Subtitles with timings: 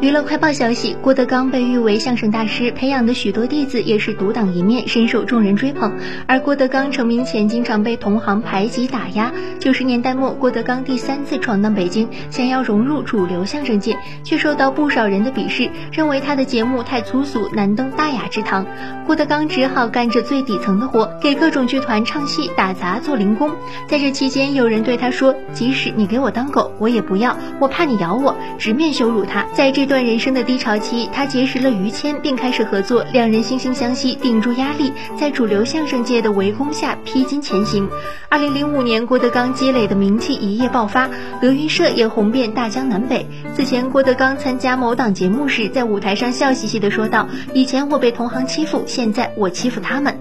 [0.00, 5.92] 娱乐快报消息：郭德纲被誉为相声大师，培养的许多弟子也是独当一面，深受众人追捧。
[6.26, 9.32] 而郭德纲成名前，经常被同行排挤打压。
[9.60, 18.66] 九十年代末，郭德纲第三次闯荡北京，想要融入主流相声界，却受到不少人的鄙视，认为他的节目太粗俗，难登大雅之堂。
[19.06, 23.50] 郭德纲只好干着最底层的活，给各种剧团唱戏、打杂、做零工。
[23.86, 29.46] 在这期间，有人对他说：“即使你给我当狗，我也不要，我怕你咬我。”直面羞辱他。
[29.52, 37.90] 在这这段人生的低潮期，他结识了于谦，并开始合作，两人惺惺相惜，顶住压力，在主流相声界的围攻下披荆前行。
[38.28, 41.10] 二零零五年，郭德纲积累的名气一夜爆发，
[41.40, 43.26] 德云社也红遍大江南北。
[43.56, 50.16] 此前，郭德纲参加某档节目时，在舞台上笑嘻嘻地说道：“以前我被同行欺负，现在我欺负他们。”